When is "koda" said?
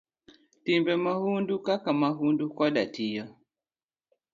2.57-2.83